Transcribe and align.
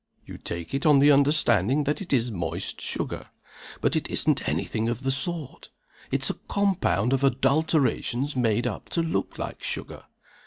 You 0.25 0.39
take 0.39 0.73
it 0.73 0.83
on 0.83 0.97
the 0.97 1.11
understanding 1.11 1.83
that 1.83 2.01
it 2.01 2.11
is 2.11 2.31
moist 2.31 2.81
sugar. 2.81 3.27
But 3.81 3.95
it 3.95 4.09
isn't 4.09 4.49
any 4.49 4.65
thing 4.65 4.89
of 4.89 5.03
the 5.03 5.11
sort. 5.11 5.69
It's 6.09 6.31
a 6.31 6.39
compound 6.47 7.13
of 7.13 7.23
adulterations 7.23 8.35
made 8.35 8.65
up 8.65 8.89
to 8.97 9.03
look 9.03 9.37
like 9.37 9.61
sugar. 9.61 10.05